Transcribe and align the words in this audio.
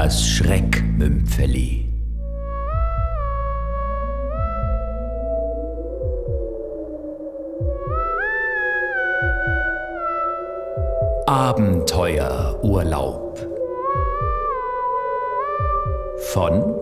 Das 0.00 0.16
Schreckmümpfeli. 0.24 1.92
Abenteuerurlaub 11.26 13.44
von 16.30 16.76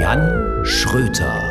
Jan 0.00 0.60
Schröter 0.62 1.47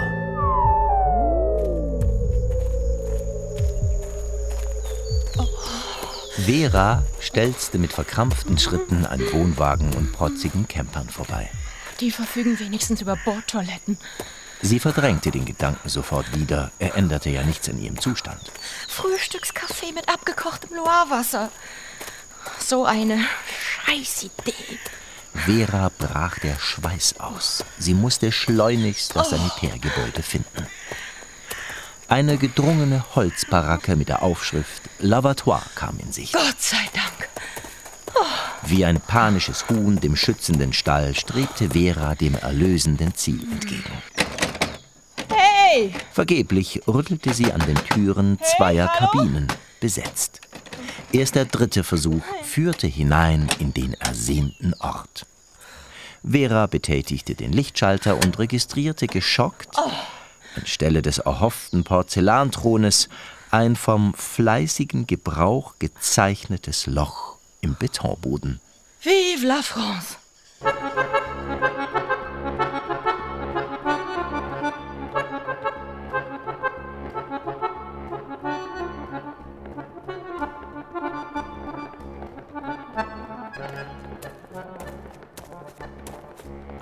Vera 6.48 7.04
stelzte 7.20 7.78
mit 7.78 7.92
verkrampften 7.92 8.58
Schritten 8.58 9.06
an 9.06 9.20
Wohnwagen 9.34 9.94
und 9.96 10.14
protzigen 10.14 10.66
Campern 10.66 11.10
vorbei. 11.10 11.52
Die 12.00 12.10
verfügen 12.10 12.58
wenigstens 12.58 13.02
über 13.02 13.18
Bordtoiletten. 13.18 13.98
Sie 14.62 14.80
verdrängte 14.80 15.30
den 15.30 15.44
Gedanken 15.44 15.90
sofort 15.90 16.34
wieder. 16.34 16.72
Er 16.80 16.96
änderte 16.96 17.30
ja 17.30 17.44
nichts 17.44 17.68
an 17.68 17.78
ihrem 17.78 18.00
Zustand. 18.00 18.40
Frühstückskaffee 18.88 19.92
mit 19.92 20.08
abgekochtem 20.08 20.74
Loirewasser. 20.74 21.50
So 22.60 22.86
eine 22.86 23.20
Scheißidee. 23.86 24.80
Vera 25.34 25.92
brach 25.98 26.40
der 26.40 26.58
Schweiß 26.58 27.20
aus. 27.20 27.66
Sie 27.78 27.94
musste 27.94 28.32
schleunigst 28.32 29.14
das 29.18 29.32
Sanitärgebäude 29.32 30.24
finden. 30.24 30.66
Eine 32.10 32.38
gedrungene 32.38 33.04
Holzbaracke 33.16 33.98
mit 33.98 34.08
der 34.08 34.24
Aufschrift 34.24 34.84
Lavatoire 35.00 35.66
kam 35.76 36.00
in 36.00 36.14
Sicht. 36.14 36.32
Gott 36.32 36.62
sei 36.62 36.78
Dank. 36.94 37.30
Wie 38.66 38.86
ein 38.86 39.02
panisches 39.02 39.68
Huhn 39.70 40.00
dem 40.00 40.16
schützenden 40.16 40.72
Stall 40.72 41.16
strebte 41.16 41.72
Vera 41.72 42.16
dem 42.16 42.36
erlösenden 42.36 43.14
Ziel 43.14 43.44
entgegen. 43.52 43.92
Hey! 45.30 45.94
Vergeblich 46.14 46.82
rüttelte 46.88 47.34
sie 47.34 47.52
an 47.52 47.60
den 47.62 47.76
Türen 47.76 48.40
zweier 48.56 48.88
Kabinen, 48.88 49.48
besetzt. 49.82 50.40
Erst 51.12 51.36
der 51.36 51.46
dritte 51.46 51.84
Versuch 51.84 52.24
führte 52.44 52.88
hinein 52.88 53.48
in 53.60 53.74
den 53.74 53.94
ersehnten 53.96 54.74
Ort. 54.80 55.26
Vera 56.24 56.68
betätigte 56.68 57.36
den 57.36 57.52
Lichtschalter 57.52 58.16
und 58.16 58.40
registrierte 58.40 59.08
geschockt, 59.08 59.78
anstelle 60.58 61.02
des 61.02 61.20
erhofften 61.20 61.84
Porzellanthrones, 61.84 63.10
ein 63.52 63.76
vom 63.76 64.14
fleißigen 64.14 65.08
Gebrauch 65.08 65.76
gezeichnetes 65.80 66.86
Loch 66.88 67.38
im 67.62 67.76
Betonboden. 67.76 68.60
Vive 69.02 69.46
la 69.46 69.62
France! 69.62 70.18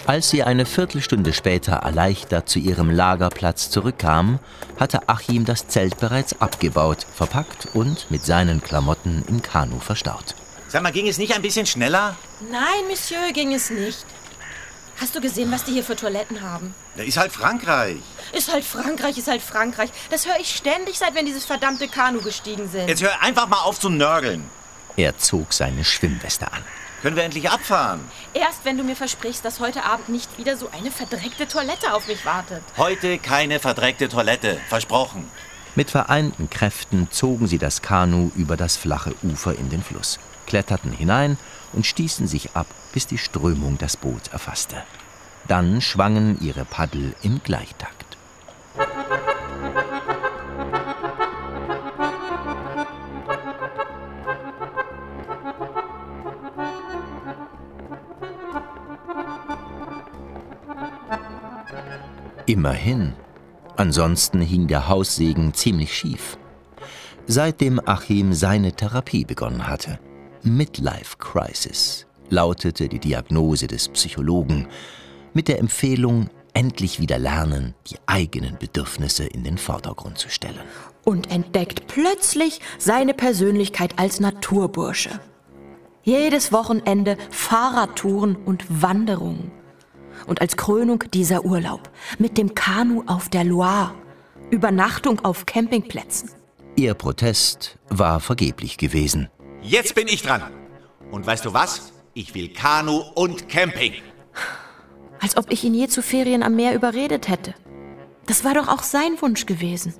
Als 0.07 0.29
sie 0.29 0.43
eine 0.43 0.67
Viertelstunde 0.67 1.33
später 1.33 1.77
erleichtert 1.77 2.47
zu 2.47 2.59
ihrem 2.59 2.91
Lagerplatz 2.91 3.71
zurückkam, 3.71 4.39
hatte 4.79 5.09
Achim 5.09 5.45
das 5.45 5.67
Zelt 5.67 5.97
bereits 5.99 6.39
abgebaut, 6.39 7.07
verpackt 7.15 7.69
und 7.73 8.11
mit 8.11 8.23
seinen 8.23 8.61
Klamotten 8.61 9.25
im 9.27 9.41
Kanu 9.41 9.79
verstaut. 9.79 10.35
Sag 10.67 10.83
mal, 10.83 10.91
ging 10.91 11.07
es 11.07 11.17
nicht 11.17 11.33
ein 11.33 11.41
bisschen 11.41 11.65
schneller? 11.65 12.15
Nein, 12.51 12.87
Monsieur, 12.87 13.31
ging 13.33 13.51
es 13.55 13.71
nicht. 13.71 14.05
Hast 15.01 15.15
du 15.15 15.21
gesehen, 15.21 15.51
was 15.51 15.63
die 15.63 15.71
hier 15.71 15.83
für 15.83 15.95
Toiletten 15.95 16.41
haben? 16.41 16.75
Da 16.95 17.03
ist 17.03 17.17
halt 17.17 17.31
Frankreich. 17.31 17.97
Ist 18.31 18.53
halt 18.53 18.63
Frankreich, 18.63 19.17
ist 19.17 19.27
halt 19.27 19.41
Frankreich. 19.41 19.89
Das 20.11 20.27
höre 20.27 20.39
ich 20.39 20.55
ständig, 20.55 20.99
seit 20.99 21.13
wir 21.15 21.21
in 21.21 21.25
dieses 21.25 21.45
verdammte 21.45 21.87
Kanu 21.87 22.21
gestiegen 22.21 22.69
sind. 22.69 22.87
Jetzt 22.87 23.01
hör 23.01 23.21
einfach 23.23 23.47
mal 23.47 23.61
auf 23.63 23.79
zu 23.79 23.89
nörgeln. 23.89 24.45
Er 24.97 25.17
zog 25.17 25.51
seine 25.51 25.83
Schwimmweste 25.83 26.51
an. 26.51 26.61
Können 27.05 27.17
wir 27.17 27.23
endlich 27.23 27.51
abfahren? 27.51 27.99
Erst 28.33 28.65
wenn 28.65 28.79
du 28.79 28.83
mir 28.83 28.95
versprichst, 28.95 29.45
dass 29.45 29.59
heute 29.59 29.83
Abend 29.85 30.09
nicht 30.09 30.39
wieder 30.39 30.57
so 30.57 30.71
eine 30.71 30.89
verdreckte 30.89 31.47
Toilette 31.47 31.93
auf 31.93 32.07
mich 32.07 32.25
wartet. 32.25 32.63
Heute 32.77 33.19
keine 33.19 33.59
verdreckte 33.59 34.09
Toilette. 34.09 34.57
Versprochen. 34.69 35.29
Mit 35.75 35.91
vereinten 35.91 36.49
Kräften 36.49 37.07
zogen 37.11 37.45
sie 37.45 37.59
das 37.59 37.83
Kanu 37.83 38.31
über 38.35 38.57
das 38.57 38.75
flache 38.75 39.13
Ufer 39.21 39.55
in 39.55 39.69
den 39.69 39.83
Fluss, 39.83 40.17
kletterten 40.47 40.91
hinein 40.91 41.37
und 41.73 41.85
stießen 41.85 42.25
sich 42.25 42.55
ab, 42.55 42.65
bis 42.91 43.05
die 43.05 43.19
Strömung 43.19 43.77
das 43.77 43.97
Boot 43.97 44.29
erfasste. 44.31 44.81
Dann 45.47 45.81
schwangen 45.81 46.41
ihre 46.41 46.65
Paddel 46.65 47.13
im 47.21 47.39
Gleichtakt. 47.43 47.94
Immerhin. 62.47 63.13
Ansonsten 63.75 64.39
hing 64.39 64.67
der 64.67 64.87
Haussegen 64.87 65.53
ziemlich 65.53 65.95
schief. 65.95 66.37
Seitdem 67.25 67.81
Achim 67.83 68.33
seine 68.33 68.71
Therapie 68.71 69.25
begonnen 69.25 69.67
hatte. 69.67 69.99
Midlife 70.43 71.17
Crisis 71.17 72.05
lautete 72.29 72.87
die 72.87 72.99
Diagnose 72.99 73.65
des 73.65 73.89
Psychologen 73.89 74.67
mit 75.33 75.47
der 75.47 75.59
Empfehlung, 75.59 76.29
endlich 76.53 76.99
wieder 76.99 77.17
lernen, 77.17 77.73
die 77.87 77.97
eigenen 78.05 78.57
Bedürfnisse 78.59 79.25
in 79.25 79.43
den 79.43 79.57
Vordergrund 79.57 80.19
zu 80.19 80.29
stellen. 80.29 80.61
Und 81.03 81.31
entdeckt 81.31 81.87
plötzlich 81.87 82.61
seine 82.77 83.15
Persönlichkeit 83.15 83.97
als 83.97 84.19
Naturbursche. 84.19 85.19
Jedes 86.03 86.51
Wochenende 86.51 87.17
Fahrradtouren 87.31 88.35
und 88.35 88.65
Wanderungen. 88.69 89.51
Und 90.27 90.41
als 90.41 90.57
Krönung 90.57 91.03
dieser 91.13 91.45
Urlaub 91.45 91.89
mit 92.17 92.37
dem 92.37 92.55
Kanu 92.55 93.03
auf 93.07 93.29
der 93.29 93.43
Loire. 93.43 93.93
Übernachtung 94.51 95.19
auf 95.23 95.45
Campingplätzen. 95.45 96.29
Ihr 96.75 96.93
Protest 96.93 97.77
war 97.89 98.19
vergeblich 98.19 98.77
gewesen. 98.77 99.29
Jetzt 99.61 99.95
bin 99.95 100.07
ich 100.07 100.21
dran. 100.21 100.43
Und 101.11 101.25
weißt 101.25 101.45
du 101.45 101.53
was? 101.53 101.93
Ich 102.13 102.33
will 102.35 102.49
Kanu 102.49 103.01
und 103.15 103.49
Camping. 103.49 103.93
Als 105.21 105.37
ob 105.37 105.51
ich 105.51 105.63
ihn 105.63 105.73
je 105.73 105.87
zu 105.87 106.01
Ferien 106.01 106.43
am 106.43 106.55
Meer 106.55 106.75
überredet 106.75 107.27
hätte. 107.27 107.55
Das 108.25 108.43
war 108.43 108.53
doch 108.53 108.67
auch 108.67 108.83
sein 108.83 109.21
Wunsch 109.21 109.45
gewesen. 109.45 109.93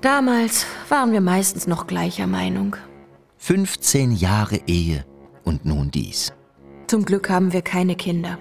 Damals 0.00 0.66
waren 0.88 1.12
wir 1.12 1.20
meistens 1.20 1.66
noch 1.66 1.86
gleicher 1.86 2.26
Meinung. 2.26 2.76
15 3.38 4.12
Jahre 4.12 4.60
Ehe 4.66 5.04
und 5.44 5.64
nun 5.64 5.90
dies. 5.90 6.32
Zum 6.86 7.04
Glück 7.04 7.30
haben 7.30 7.52
wir 7.52 7.62
keine 7.62 7.96
Kinder. 7.96 8.38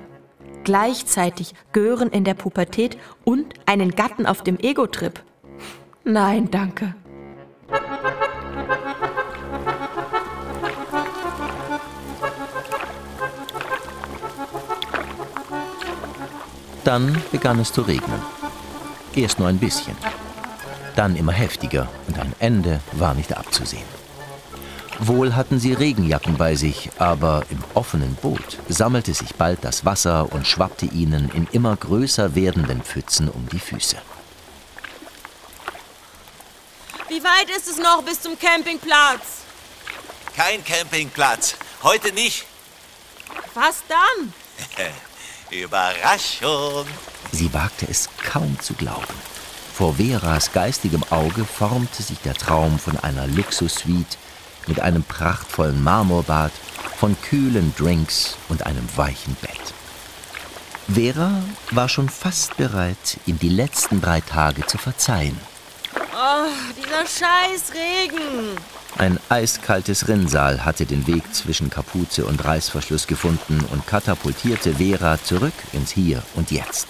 Gleichzeitig 0.63 1.53
Gören 1.73 2.09
in 2.09 2.23
der 2.23 2.35
Pubertät 2.35 2.97
und 3.23 3.53
einen 3.65 3.91
Gatten 3.91 4.25
auf 4.25 4.43
dem 4.43 4.57
Ego-Trip. 4.59 5.19
Nein, 6.03 6.49
danke. 6.51 6.95
Dann 16.83 17.21
begann 17.31 17.59
es 17.59 17.71
zu 17.71 17.81
regnen. 17.81 18.21
Erst 19.15 19.39
nur 19.39 19.47
ein 19.47 19.57
bisschen. 19.57 19.95
Dann 20.95 21.15
immer 21.15 21.31
heftiger 21.31 21.87
und 22.07 22.19
ein 22.19 22.33
Ende 22.39 22.81
war 22.91 23.13
nicht 23.13 23.35
abzusehen. 23.35 24.02
Wohl 24.99 25.35
hatten 25.35 25.59
sie 25.59 25.73
Regenjacken 25.73 26.37
bei 26.37 26.55
sich, 26.55 26.89
aber 26.99 27.43
im 27.49 27.63
offenen 27.73 28.15
Boot 28.15 28.59
sammelte 28.69 29.13
sich 29.13 29.35
bald 29.35 29.63
das 29.63 29.85
Wasser 29.85 30.31
und 30.31 30.47
schwappte 30.47 30.85
ihnen 30.85 31.29
in 31.33 31.47
immer 31.51 31.75
größer 31.75 32.35
werdenden 32.35 32.81
Pfützen 32.83 33.27
um 33.27 33.47
die 33.49 33.59
Füße. 33.59 33.97
Wie 37.09 37.23
weit 37.23 37.49
ist 37.55 37.67
es 37.67 37.77
noch 37.77 38.03
bis 38.03 38.21
zum 38.21 38.37
Campingplatz? 38.39 39.41
Kein 40.35 40.63
Campingplatz. 40.63 41.55
Heute 41.83 42.11
nicht. 42.13 42.45
Was 43.53 43.83
dann? 43.87 44.33
Überraschung. 45.51 46.87
Sie 47.31 47.53
wagte 47.53 47.87
es 47.89 48.09
kaum 48.23 48.59
zu 48.59 48.73
glauben. 48.73 49.13
Vor 49.73 49.95
Veras 49.95 50.51
geistigem 50.51 51.03
Auge 51.09 51.45
formte 51.45 52.03
sich 52.03 52.19
der 52.19 52.35
Traum 52.35 52.79
von 52.79 52.97
einer 52.99 53.27
Luxussuite 53.27 54.17
mit 54.67 54.79
einem 54.79 55.03
prachtvollen 55.03 55.83
Marmorbad, 55.83 56.51
von 56.97 57.15
kühlen 57.21 57.73
Drinks 57.77 58.37
und 58.49 58.65
einem 58.65 58.87
weichen 58.95 59.35
Bett. 59.35 59.73
Vera 60.87 61.41
war 61.71 61.89
schon 61.89 62.09
fast 62.09 62.57
bereit, 62.57 63.17
ihm 63.25 63.39
die 63.39 63.49
letzten 63.49 64.01
drei 64.01 64.21
Tage 64.21 64.65
zu 64.65 64.77
verzeihen. 64.77 65.37
Oh, 65.95 66.49
dieser 66.77 67.05
scheiß 67.05 67.71
Regen. 67.73 68.57
Ein 68.97 69.19
eiskaltes 69.29 70.07
Rinnsal 70.07 70.63
hatte 70.63 70.85
den 70.85 71.07
Weg 71.07 71.33
zwischen 71.33 71.69
Kapuze 71.69 72.25
und 72.25 72.43
Reißverschluss 72.43 73.07
gefunden 73.07 73.65
und 73.71 73.87
katapultierte 73.87 74.75
Vera 74.75 75.17
zurück 75.23 75.53
ins 75.71 75.91
Hier 75.91 76.21
und 76.35 76.51
Jetzt. 76.51 76.89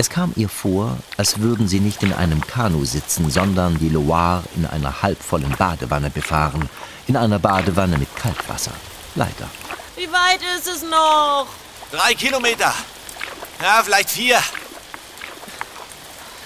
Es 0.00 0.08
kam 0.08 0.32
ihr 0.36 0.48
vor, 0.48 0.96
als 1.16 1.40
würden 1.40 1.66
sie 1.66 1.80
nicht 1.80 2.04
in 2.04 2.12
einem 2.12 2.40
Kanu 2.40 2.84
sitzen, 2.84 3.32
sondern 3.32 3.76
die 3.80 3.88
Loire 3.88 4.44
in 4.54 4.64
einer 4.64 5.02
halbvollen 5.02 5.50
Badewanne 5.58 6.08
befahren, 6.08 6.70
in 7.08 7.16
einer 7.16 7.40
Badewanne 7.40 7.98
mit 7.98 8.14
Kaltwasser. 8.14 8.70
Leider. 9.16 9.50
Wie 9.96 10.06
weit 10.06 10.40
ist 10.56 10.68
es 10.68 10.82
noch? 10.82 11.48
Drei 11.90 12.14
Kilometer. 12.14 12.72
Ja, 13.60 13.82
vielleicht 13.82 14.10
vier. 14.10 14.38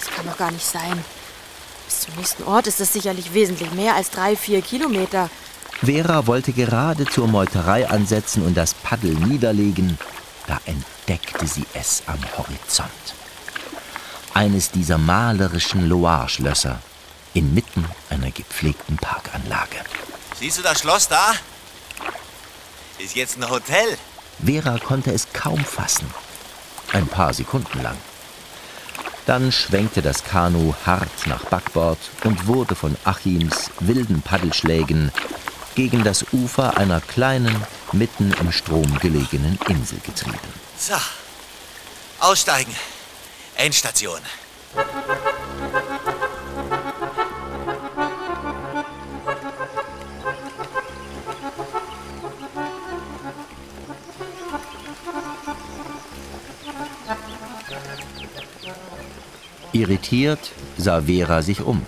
Das 0.01 0.11
kann 0.17 0.25
doch 0.25 0.39
gar 0.39 0.51
nicht 0.51 0.67
sein. 0.67 1.05
Bis 1.85 2.01
zum 2.01 2.15
nächsten 2.17 2.45
Ort 2.45 2.67
ist 2.67 2.81
es 2.81 2.95
sicherlich 2.95 3.35
wesentlich 3.35 3.71
mehr 3.73 3.97
als 3.97 4.09
drei, 4.09 4.35
vier 4.35 4.63
Kilometer. 4.63 5.29
Vera 5.83 6.27
wollte 6.27 6.55
gerade 6.55 7.05
zur 7.05 7.29
Meuterei 7.29 7.87
ansetzen 7.87 8.47
und 8.47 8.57
das 8.57 8.73
Paddel 8.73 9.13
niederlegen, 9.13 9.99
da 10.47 10.59
entdeckte 10.65 11.47
sie 11.47 11.67
es 11.75 12.03
am 12.07 12.19
Horizont. 12.39 12.89
Eines 14.35 14.71
dieser 14.71 14.99
malerischen 14.99 15.89
Loire-Schlösser 15.89 16.81
inmitten 17.35 17.85
einer 18.09 18.31
gepflegten 18.31 18.97
Parkanlage. 18.97 19.77
Siehst 20.39 20.59
du 20.59 20.63
das 20.63 20.81
Schloss 20.81 21.09
da? 21.09 21.33
Ist 22.99 23.15
jetzt 23.15 23.37
ein 23.37 23.49
Hotel. 23.49 23.99
Vera 24.45 24.79
konnte 24.79 25.13
es 25.13 25.33
kaum 25.33 25.63
fassen. 25.65 26.09
Ein 26.93 27.07
paar 27.07 27.35
Sekunden 27.35 27.83
lang. 27.83 27.97
Dann 29.27 29.53
schwenkte 29.53 30.03
das 30.03 30.25
Kanu 30.25 30.75
hart 30.85 31.27
nach 31.27 31.45
Backbord 31.45 31.99
und 32.25 32.47
wurde 32.47 32.75
von 32.75 32.97
Achims 33.05 33.71
wilden 33.81 34.23
Paddelschlägen 34.23 35.13
gegen 35.75 36.05
das 36.05 36.25
Ufer 36.33 36.77
einer 36.77 37.01
kleinen, 37.01 37.65
mitten 37.93 38.33
im 38.41 38.51
Strom 38.51 38.99
gelegenen 38.99 39.59
Insel 39.69 39.99
getrieben. 40.01 40.39
So. 40.79 40.95
Aussteigen. 42.21 42.75
Endstation. 43.63 44.19
Irritiert 59.73 60.41
sah 60.77 61.03
Vera 61.03 61.43
sich 61.43 61.61
um. 61.61 61.87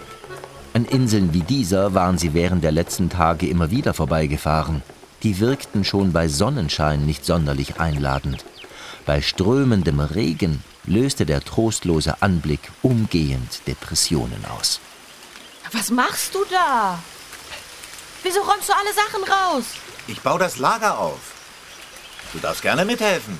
An 0.75 0.85
Inseln 0.85 1.35
wie 1.35 1.41
dieser 1.41 1.93
waren 1.93 2.19
sie 2.19 2.35
während 2.35 2.62
der 2.62 2.70
letzten 2.70 3.11
Tage 3.11 3.49
immer 3.49 3.73
wieder 3.73 3.94
vorbeigefahren. 3.94 4.82
Die 5.25 5.41
wirkten 5.41 5.82
schon 5.82 6.12
bei 6.12 6.29
Sonnenschein 6.29 7.05
nicht 7.05 7.25
sonderlich 7.25 7.81
einladend. 7.81 8.44
Bei 9.06 9.20
strömendem 9.20 9.99
Regen 9.99 10.62
löste 10.87 11.27
der 11.27 11.43
trostlose 11.43 12.23
Anblick 12.23 12.61
umgehend 12.83 13.67
Depressionen 13.67 14.45
aus. 14.59 14.81
Was 15.73 15.91
machst 15.91 16.35
du 16.35 16.45
da? 16.51 16.99
Wieso 18.23 18.41
räumst 18.41 18.69
du 18.69 18.73
alle 18.73 18.93
Sachen 18.95 19.25
raus? 19.25 19.65
Ich 20.07 20.21
baue 20.21 20.39
das 20.39 20.59
Lager 20.59 20.99
auf. 20.99 21.19
Du 22.33 22.39
darfst 22.39 22.63
gerne 22.63 22.85
mithelfen. 22.85 23.39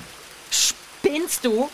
Spinnst 0.51 1.45
du? 1.45 1.69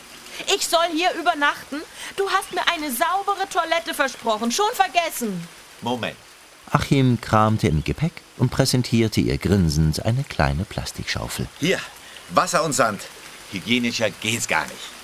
Ich 0.55 0.67
soll 0.67 0.87
hier 0.93 1.11
übernachten? 1.13 1.81
Du 2.15 2.29
hast 2.29 2.51
mir 2.53 2.67
eine 2.67 2.91
saubere 2.91 3.47
Toilette 3.49 3.93
versprochen. 3.93 4.51
Schon 4.51 4.71
vergessen. 4.73 5.47
Moment. 5.81 6.17
Achim 6.71 7.19
kramte 7.19 7.67
im 7.67 7.83
Gepäck 7.83 8.13
und 8.37 8.49
präsentierte 8.49 9.19
ihr 9.19 9.37
grinsend 9.37 10.05
eine 10.05 10.23
kleine 10.23 10.63
Plastikschaufel. 10.63 11.47
Hier, 11.59 11.79
Wasser 12.29 12.63
und 12.63 12.73
Sand. 12.73 13.01
Hygienischer 13.51 14.09
geht's 14.09 14.47
gar 14.47 14.63
nicht. 14.63 15.00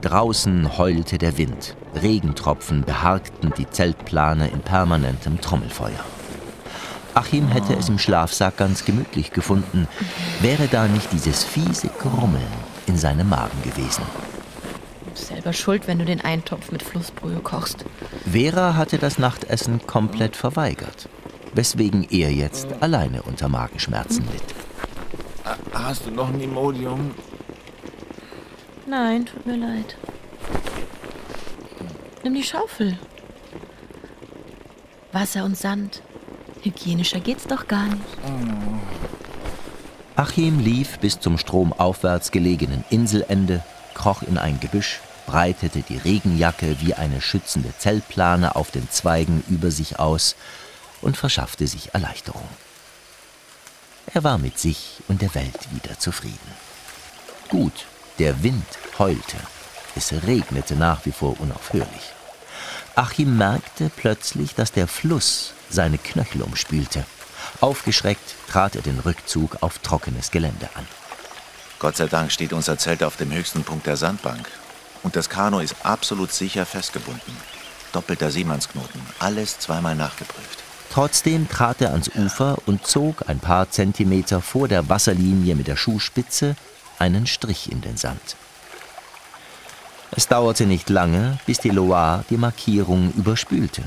Draußen 0.00 0.78
heulte 0.78 1.18
der 1.18 1.38
Wind. 1.38 1.76
Regentropfen 1.94 2.82
beharkten 2.82 3.52
die 3.58 3.68
Zeltplane 3.68 4.48
in 4.48 4.60
permanentem 4.60 5.40
Trommelfeuer. 5.40 6.04
Achim 7.14 7.48
hätte 7.48 7.74
es 7.74 7.88
im 7.88 7.98
Schlafsack 7.98 8.56
ganz 8.56 8.84
gemütlich 8.84 9.32
gefunden, 9.32 9.88
wäre 10.40 10.68
da 10.68 10.86
nicht 10.88 11.12
dieses 11.12 11.42
fiese 11.42 11.88
Grummeln 12.00 12.42
in 12.86 12.96
seinem 12.96 13.28
Magen 13.28 13.62
gewesen. 13.62 14.02
Du 15.14 15.20
bist 15.20 15.28
selber 15.28 15.52
schuld, 15.52 15.86
wenn 15.86 16.00
du 16.00 16.04
den 16.04 16.20
Eintopf 16.22 16.72
mit 16.72 16.82
Flussbrühe 16.82 17.38
kochst. 17.38 17.84
Vera 18.28 18.74
hatte 18.74 18.98
das 18.98 19.16
Nachtessen 19.16 19.86
komplett 19.86 20.34
verweigert, 20.34 21.08
weswegen 21.52 22.04
er 22.10 22.32
jetzt 22.32 22.66
alleine 22.80 23.22
unter 23.22 23.48
Magenschmerzen 23.48 24.24
litt. 24.32 24.42
Hast 25.72 26.06
du 26.06 26.10
noch 26.10 26.30
ein 26.30 26.40
Imodium? 26.40 27.14
Nein, 28.88 29.26
tut 29.26 29.46
mir 29.46 29.56
leid. 29.56 29.96
Nimm 32.24 32.34
die 32.34 32.42
Schaufel. 32.42 32.98
Wasser 35.12 35.44
und 35.44 35.56
Sand. 35.56 36.02
Hygienischer 36.62 37.20
geht's 37.20 37.46
doch 37.46 37.68
gar 37.68 37.84
nicht. 37.86 38.18
Achim 40.16 40.58
lief 40.58 40.98
bis 40.98 41.20
zum 41.20 41.38
stromaufwärts 41.38 42.32
gelegenen 42.32 42.84
Inselende, 42.90 43.62
kroch 43.94 44.22
in 44.22 44.38
ein 44.38 44.60
Gebüsch, 44.60 45.00
breitete 45.26 45.82
die 45.82 45.96
Regenjacke 45.96 46.80
wie 46.80 46.94
eine 46.94 47.20
schützende 47.20 47.76
Zeltplane 47.78 48.56
auf 48.56 48.70
den 48.70 48.90
Zweigen 48.90 49.42
über 49.48 49.70
sich 49.70 49.98
aus 49.98 50.36
und 51.00 51.16
verschaffte 51.16 51.66
sich 51.66 51.94
Erleichterung. 51.94 52.48
Er 54.12 54.22
war 54.22 54.38
mit 54.38 54.58
sich 54.58 55.02
und 55.08 55.22
der 55.22 55.34
Welt 55.34 55.72
wieder 55.72 55.98
zufrieden. 55.98 56.38
Gut, 57.48 57.86
der 58.18 58.42
Wind 58.42 58.66
heulte. 58.98 59.36
Es 59.96 60.12
regnete 60.12 60.76
nach 60.76 61.06
wie 61.06 61.12
vor 61.12 61.40
unaufhörlich. 61.40 62.12
Achim 62.94 63.36
merkte 63.36 63.90
plötzlich, 63.94 64.54
dass 64.54 64.72
der 64.72 64.86
Fluss 64.86 65.52
seine 65.70 65.98
Knöchel 65.98 66.42
umspülte. 66.42 67.04
Aufgeschreckt 67.60 68.34
trat 68.48 68.76
er 68.76 68.82
den 68.82 69.00
Rückzug 69.00 69.58
auf 69.62 69.78
trockenes 69.78 70.30
Gelände 70.30 70.68
an. 70.74 70.86
Gott 71.84 71.98
sei 71.98 72.06
Dank 72.06 72.32
steht 72.32 72.54
unser 72.54 72.78
Zelt 72.78 73.04
auf 73.04 73.18
dem 73.18 73.30
höchsten 73.30 73.62
Punkt 73.62 73.86
der 73.86 73.98
Sandbank. 73.98 74.50
Und 75.02 75.16
das 75.16 75.28
Kanu 75.28 75.58
ist 75.58 75.76
absolut 75.82 76.32
sicher 76.32 76.64
festgebunden. 76.64 77.36
Doppelter 77.92 78.30
Seemannsknoten, 78.30 79.02
alles 79.18 79.58
zweimal 79.58 79.94
nachgeprüft. 79.94 80.60
Trotzdem 80.90 81.46
trat 81.46 81.82
er 81.82 81.90
ans 81.90 82.08
Ufer 82.08 82.56
und 82.64 82.86
zog 82.86 83.28
ein 83.28 83.38
paar 83.38 83.70
Zentimeter 83.70 84.40
vor 84.40 84.66
der 84.66 84.88
Wasserlinie 84.88 85.56
mit 85.56 85.66
der 85.66 85.76
Schuhspitze 85.76 86.56
einen 86.98 87.26
Strich 87.26 87.70
in 87.70 87.82
den 87.82 87.98
Sand. 87.98 88.36
Es 90.12 90.26
dauerte 90.26 90.64
nicht 90.64 90.88
lange, 90.88 91.38
bis 91.44 91.58
die 91.58 91.68
Loire 91.68 92.24
die 92.30 92.38
Markierung 92.38 93.12
überspülte. 93.12 93.82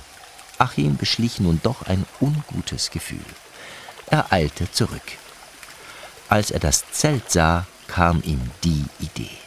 Achim 0.59 0.97
beschlich 0.97 1.39
nun 1.39 1.61
doch 1.63 1.81
ein 1.87 2.05
ungutes 2.21 2.91
Gefühl. 2.91 3.25
Er 4.05 4.31
eilte 4.31 4.71
zurück. 4.71 5.17
Als 6.29 6.51
er 6.51 6.59
das 6.59 6.83
Zelt 6.91 7.31
sah, 7.31 7.65
kam 7.87 8.21
ihm 8.23 8.51
die 8.63 8.85
Idee. 8.99 9.37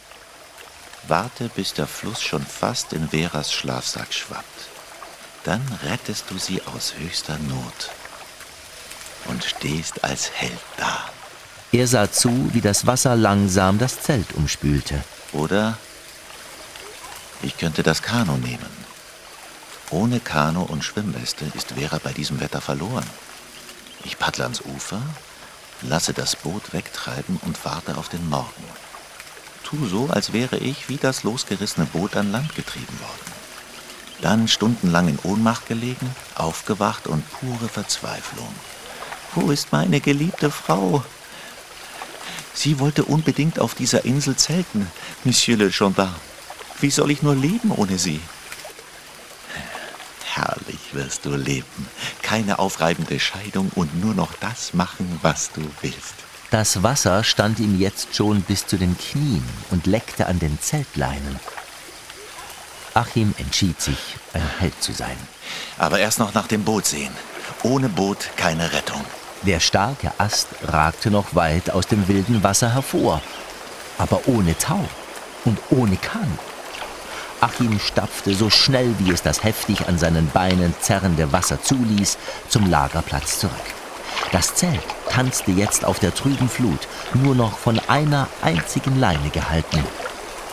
Warte, 1.08 1.48
bis 1.54 1.74
der 1.74 1.86
Fluss 1.86 2.22
schon 2.22 2.44
fast 2.44 2.92
in 2.92 3.08
Veras 3.08 3.52
Schlafsack 3.52 4.12
schwappt. 4.12 4.68
Dann 5.44 5.62
rettest 5.84 6.24
du 6.28 6.38
sie 6.38 6.62
aus 6.62 6.94
höchster 6.98 7.38
Not 7.38 7.90
und 9.26 9.44
stehst 9.44 10.04
als 10.04 10.30
Held 10.30 10.60
da. 10.76 11.10
Er 11.72 11.86
sah 11.86 12.10
zu, 12.10 12.52
wie 12.52 12.60
das 12.60 12.86
Wasser 12.86 13.16
langsam 13.16 13.78
das 13.78 14.02
Zelt 14.02 14.32
umspülte. 14.34 15.02
Oder 15.32 15.78
ich 17.42 17.56
könnte 17.56 17.82
das 17.82 18.02
Kanu 18.02 18.36
nehmen. 18.36 18.80
Ohne 19.90 20.20
Kanu 20.20 20.62
und 20.62 20.84
Schwimmweste 20.84 21.44
ist 21.54 21.72
Vera 21.72 21.98
bei 22.02 22.12
diesem 22.12 22.40
Wetter 22.40 22.60
verloren. 22.60 23.06
Ich 24.04 24.18
paddle 24.18 24.44
ans 24.44 24.60
Ufer, 24.62 25.00
lasse 25.82 26.12
das 26.12 26.36
Boot 26.36 26.72
wegtreiben 26.72 27.38
und 27.42 27.64
warte 27.64 27.96
auf 27.96 28.08
den 28.08 28.28
Morgen. 28.28 28.64
Tu 29.64 29.86
so, 29.86 30.08
als 30.10 30.32
wäre 30.32 30.58
ich 30.58 30.88
wie 30.88 30.96
das 30.96 31.22
losgerissene 31.22 31.86
Boot 31.86 32.16
an 32.16 32.32
Land 32.32 32.54
getrieben 32.54 32.98
worden. 33.00 33.32
Dann 34.20 34.48
stundenlang 34.48 35.08
in 35.08 35.18
Ohnmacht 35.22 35.66
gelegen, 35.66 36.14
aufgewacht 36.34 37.06
und 37.06 37.24
pure 37.30 37.68
Verzweiflung. 37.68 38.52
Wo 39.34 39.50
ist 39.50 39.72
meine 39.72 40.00
geliebte 40.00 40.50
Frau? 40.50 41.04
Sie 42.52 42.78
wollte 42.80 43.04
unbedingt 43.04 43.58
auf 43.58 43.74
dieser 43.74 44.04
Insel 44.04 44.36
zelten, 44.36 44.90
Monsieur 45.24 45.56
le 45.56 45.70
Gendarme. 45.70 46.14
Wie 46.80 46.90
soll 46.90 47.10
ich 47.10 47.22
nur 47.22 47.34
leben 47.34 47.70
ohne 47.70 47.98
sie? 47.98 48.20
Herrlich 50.24 50.80
wirst 50.92 51.24
du 51.26 51.34
leben. 51.36 51.88
Keine 52.30 52.60
aufreibende 52.60 53.18
Scheidung 53.18 53.72
und 53.74 54.00
nur 54.00 54.14
noch 54.14 54.32
das 54.34 54.72
machen, 54.72 55.18
was 55.20 55.50
du 55.50 55.62
willst. 55.80 56.14
Das 56.52 56.84
Wasser 56.84 57.24
stand 57.24 57.58
ihm 57.58 57.76
jetzt 57.76 58.14
schon 58.14 58.42
bis 58.42 58.68
zu 58.68 58.76
den 58.76 58.96
Knien 58.96 59.42
und 59.72 59.86
leckte 59.86 60.28
an 60.28 60.38
den 60.38 60.56
Zeltleinen. 60.60 61.40
Achim 62.94 63.34
entschied 63.38 63.80
sich, 63.80 64.14
ein 64.32 64.48
Held 64.60 64.80
zu 64.80 64.92
sein. 64.92 65.16
Aber 65.76 65.98
erst 65.98 66.20
noch 66.20 66.32
nach 66.32 66.46
dem 66.46 66.62
Boot 66.62 66.86
sehen. 66.86 67.12
Ohne 67.64 67.88
Boot 67.88 68.30
keine 68.36 68.72
Rettung. 68.72 69.04
Der 69.42 69.58
starke 69.58 70.12
Ast 70.18 70.46
ragte 70.62 71.10
noch 71.10 71.34
weit 71.34 71.70
aus 71.70 71.88
dem 71.88 72.06
wilden 72.06 72.44
Wasser 72.44 72.72
hervor, 72.74 73.20
aber 73.98 74.28
ohne 74.28 74.56
Tau 74.56 74.88
und 75.44 75.58
ohne 75.70 75.96
Kahn. 75.96 76.38
Achim 77.40 77.78
stapfte 77.78 78.34
so 78.34 78.50
schnell, 78.50 78.94
wie 78.98 79.10
es 79.10 79.22
das 79.22 79.42
heftig 79.42 79.88
an 79.88 79.98
seinen 79.98 80.28
Beinen 80.30 80.74
zerrende 80.80 81.32
Wasser 81.32 81.62
zuließ, 81.62 82.18
zum 82.48 82.68
Lagerplatz 82.68 83.40
zurück. 83.40 83.54
Das 84.32 84.54
Zelt 84.54 84.80
tanzte 85.08 85.50
jetzt 85.50 85.84
auf 85.84 85.98
der 85.98 86.14
trüben 86.14 86.48
Flut, 86.48 86.80
nur 87.14 87.34
noch 87.34 87.58
von 87.58 87.80
einer 87.88 88.28
einzigen 88.42 89.00
Leine 89.00 89.30
gehalten. 89.30 89.82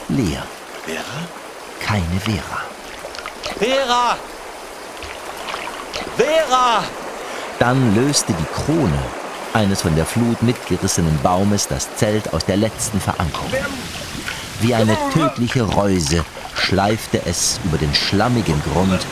Leer. 0.08 0.44
Vera? 0.86 1.04
Keine 1.82 2.20
Vera. 2.20 2.62
Vera! 3.60 4.18
Vera! 6.16 6.84
Dann 7.60 7.96
löste 7.96 8.34
die 8.34 8.64
Krone 8.64 9.00
eines 9.54 9.82
von 9.82 9.96
der 9.96 10.06
Flut 10.06 10.42
mitgerissenen 10.44 11.18
Baumes 11.22 11.68
das 11.68 11.96
Zelt 11.96 12.34
aus 12.34 12.46
der 12.46 12.58
letzten 12.58 13.02
Verankerung. 13.02 13.52
Wie 14.62 14.74
eine 14.74 14.98
tödliche 15.12 15.64
Reuse 15.64 16.24
schleifte 16.58 17.22
es 17.26 17.60
über 17.64 17.78
den 17.78 17.94
schlammigen 17.94 18.62
Grund 18.64 19.06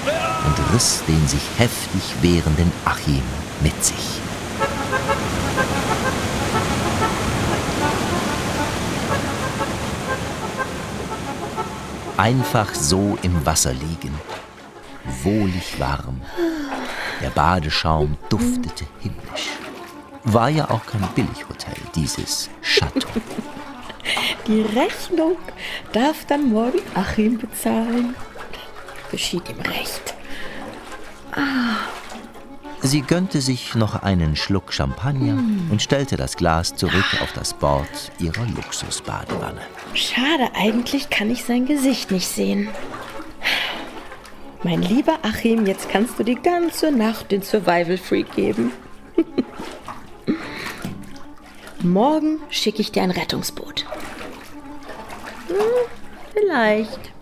und 0.45 0.73
riss 0.73 1.03
den 1.07 1.27
sich 1.27 1.41
heftig 1.57 2.01
wehrenden 2.21 2.71
Achim 2.83 3.23
mit 3.61 3.83
sich. 3.83 4.19
Einfach 12.17 12.73
so 12.73 13.17
im 13.21 13.45
Wasser 13.45 13.73
liegen, 13.73 14.13
wohlig 15.23 15.79
warm. 15.79 16.21
Der 17.21 17.29
Badeschaum 17.29 18.17
duftete 18.29 18.85
himmlisch. 18.99 19.49
War 20.23 20.49
ja 20.49 20.69
auch 20.69 20.85
kein 20.85 21.07
Billighotel, 21.13 21.75
dieses 21.93 22.49
Chateau. 22.61 23.09
Die 24.47 24.61
Rechnung 24.61 25.37
darf 25.91 26.25
dann 26.25 26.51
morgen 26.51 26.79
Achim 26.93 27.37
bezahlen. 27.37 28.15
Geschieht 29.11 29.49
ihm 29.49 29.59
recht. 29.59 30.13
Sie 32.81 33.01
gönnte 33.01 33.41
sich 33.41 33.73
noch 33.73 34.03
einen 34.03 34.35
Schluck 34.35 34.71
Champagner 34.71 35.43
und 35.71 35.81
stellte 35.81 36.17
das 36.17 36.37
Glas 36.37 36.75
zurück 36.75 37.17
auf 37.21 37.33
das 37.33 37.55
Bord 37.55 38.11
ihrer 38.19 38.45
Luxusbadewanne. 38.55 39.61
Schade, 39.95 40.49
eigentlich 40.53 41.09
kann 41.09 41.31
ich 41.31 41.43
sein 41.43 41.65
Gesicht 41.65 42.11
nicht 42.11 42.27
sehen. 42.27 42.69
Mein 44.61 44.83
lieber 44.83 45.19
Achim, 45.23 45.65
jetzt 45.65 45.89
kannst 45.89 46.19
du 46.19 46.23
die 46.23 46.35
ganze 46.35 46.91
Nacht 46.91 47.31
den 47.31 47.41
Survival 47.41 47.97
Freak 47.97 48.35
geben. 48.35 48.71
Morgen 51.81 52.39
schicke 52.49 52.81
ich 52.81 52.91
dir 52.91 53.03
ein 53.03 53.11
Rettungsboot. 53.11 53.85
Vielleicht. 56.33 57.13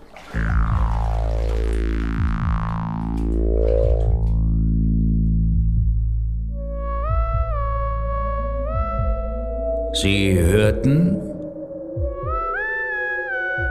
Sie 9.92 10.38
hörten 10.38 11.20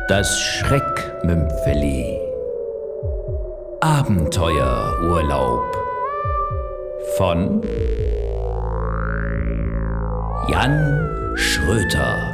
das 0.08 0.40
Schreckmümpfeli. 0.40 2.20
Abenteuerurlaub 3.82 5.78
von 7.18 7.62
Jan 10.48 11.36
Schröter. 11.36 12.33